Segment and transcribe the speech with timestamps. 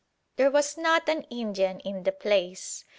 [0.37, 2.85] There was not an Indian in the place.